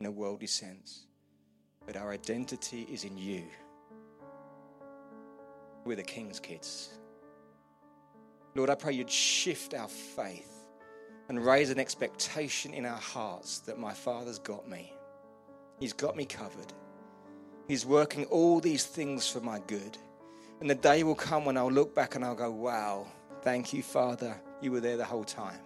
[0.00, 1.06] in a worldly sense,
[1.86, 3.44] but our identity is in you.
[5.84, 6.98] We're the King's kids.
[8.54, 10.52] Lord, I pray you'd shift our faith
[11.28, 14.92] and raise an expectation in our hearts that my Father's got me.
[15.78, 16.72] He's got me covered.
[17.66, 19.96] He's working all these things for my good.
[20.60, 23.06] And the day will come when I'll look back and I'll go, wow,
[23.42, 24.40] thank you, Father.
[24.60, 25.60] You were there the whole time.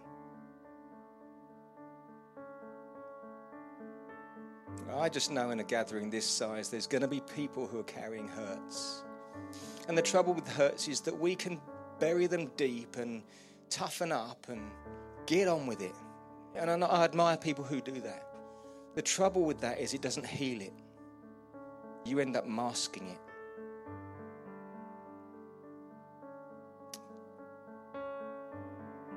[4.94, 7.84] I just know in a gathering this size, there's going to be people who are
[7.84, 9.02] carrying hurts.
[9.88, 11.60] And the trouble with hurts is that we can
[11.98, 13.22] bury them deep and
[13.70, 14.70] toughen up and
[15.26, 15.94] get on with it.
[16.54, 18.26] And I admire people who do that.
[18.94, 20.72] The trouble with that is it doesn't heal it,
[22.04, 23.18] you end up masking it.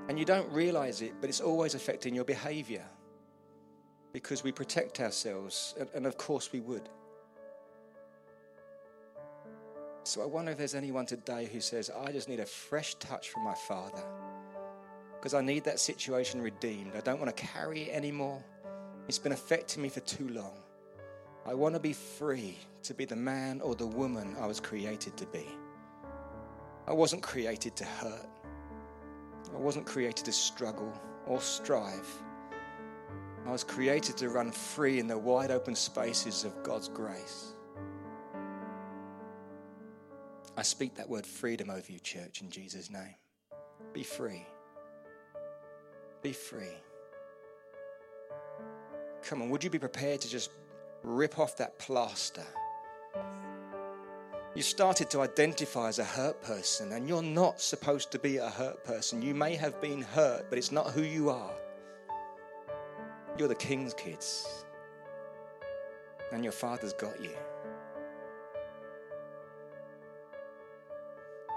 [0.10, 2.86] And you don't realize it, but it's always affecting your behavior
[4.12, 6.90] because we protect ourselves, and of course we would.
[10.10, 13.30] So I wonder if there's anyone today who says, I just need a fresh touch
[13.30, 14.02] from my Father
[15.16, 16.94] because I need that situation redeemed.
[16.96, 18.44] I don't want to carry it anymore.
[19.08, 20.64] It's been affecting me for too long.
[21.46, 25.16] I want to be free to be the man or the woman I was created
[25.16, 25.46] to be.
[26.88, 28.30] I wasn't created to hurt.
[29.54, 30.92] I wasn't created to struggle
[31.28, 32.10] or strive.
[33.46, 37.54] I was created to run free in the wide open spaces of God's grace.
[40.60, 43.16] I speak that word freedom over you, church, in Jesus' name.
[43.94, 44.46] Be free.
[46.22, 46.76] Be free.
[49.24, 50.52] Come on, would you be prepared to just
[51.02, 52.44] rip off that plaster?
[54.54, 58.50] You started to identify as a hurt person, and you're not supposed to be a
[58.50, 59.22] hurt person.
[59.22, 61.54] You may have been hurt, but it's not who you are.
[63.38, 64.66] You're the king's kids,
[66.34, 67.38] and your father's got you.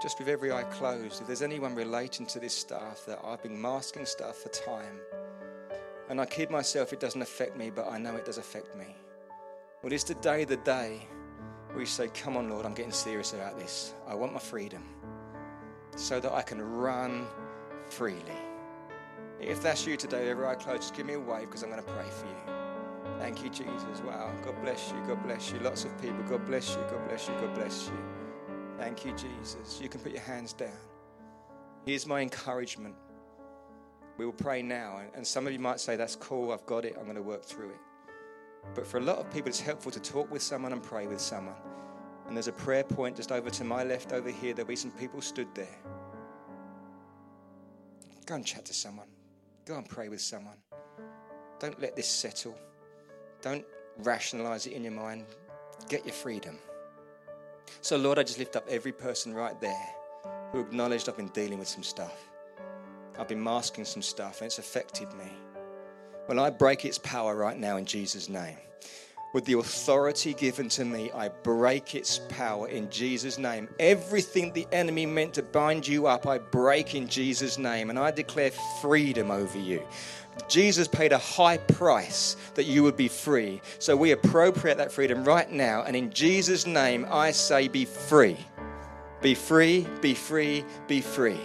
[0.03, 3.59] Just with every eye closed, if there's anyone relating to this stuff that I've been
[3.59, 4.99] masking stuff for time,
[6.09, 8.97] and I kid myself it doesn't affect me, but I know it does affect me.
[9.81, 11.07] Well, is today the day
[11.73, 13.93] we say, Come on, Lord, I'm getting serious about this.
[14.05, 14.83] I want my freedom
[15.95, 17.25] so that I can run
[17.85, 18.19] freely.
[19.39, 21.81] If that's you today, every eye closed, just give me a wave because I'm going
[21.81, 23.19] to pray for you.
[23.19, 24.01] Thank you, Jesus.
[24.05, 24.33] Wow.
[24.43, 25.01] God bless you.
[25.07, 25.59] God bless you.
[25.59, 26.23] Lots of people.
[26.23, 26.81] God bless you.
[26.91, 27.33] God bless you.
[27.35, 28.22] God bless you.
[28.77, 29.79] Thank you, Jesus.
[29.81, 30.77] You can put your hands down.
[31.85, 32.95] Here's my encouragement.
[34.17, 35.01] We will pray now.
[35.15, 36.51] And some of you might say, That's cool.
[36.51, 36.95] I've got it.
[36.97, 37.79] I'm going to work through it.
[38.75, 41.19] But for a lot of people, it's helpful to talk with someone and pray with
[41.19, 41.55] someone.
[42.27, 44.53] And there's a prayer point just over to my left over here.
[44.53, 45.77] There'll be some people stood there.
[48.25, 49.07] Go and chat to someone.
[49.65, 50.57] Go and pray with someone.
[51.59, 52.57] Don't let this settle.
[53.41, 53.65] Don't
[53.97, 55.25] rationalize it in your mind.
[55.89, 56.57] Get your freedom.
[57.81, 59.89] So, Lord, I just lift up every person right there
[60.51, 62.29] who acknowledged I've been dealing with some stuff.
[63.17, 65.31] I've been masking some stuff and it's affected me.
[66.27, 68.57] Well, I break its power right now in Jesus' name.
[69.33, 73.67] With the authority given to me, I break its power in Jesus' name.
[73.79, 77.89] Everything the enemy meant to bind you up, I break in Jesus' name.
[77.89, 79.81] And I declare freedom over you.
[80.47, 83.61] Jesus paid a high price that you would be free.
[83.79, 85.83] So we appropriate that freedom right now.
[85.83, 88.37] And in Jesus' name, I say, be free.
[89.21, 91.39] Be free, be free, be free.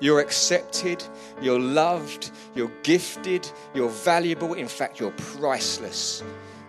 [0.00, 1.04] You're accepted,
[1.40, 4.54] you're loved, you're gifted, you're valuable.
[4.54, 6.24] In fact, you're priceless.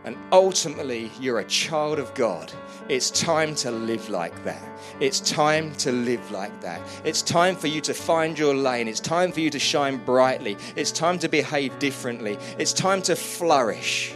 [0.06, 2.52] And ultimately, you're a child of God.
[2.90, 4.62] It's time to live like that.
[5.00, 6.82] It's time to live like that.
[7.06, 8.90] It's time for you to find your lane.
[8.90, 10.58] It's time for you to shine brightly.
[10.76, 12.38] It's time to behave differently.
[12.58, 14.14] It's time to flourish.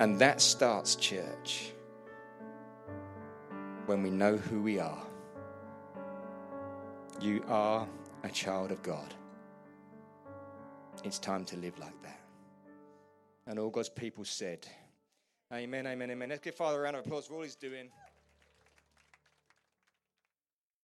[0.00, 1.72] And that starts, church,
[3.86, 5.02] when we know who we are.
[7.20, 7.86] You are
[8.22, 9.14] a child of God.
[11.04, 11.97] It's time to live like that.
[13.48, 14.66] And all God's people said,
[15.50, 16.28] Amen, amen, amen.
[16.28, 17.88] Let's give Father a round of applause for all he's doing.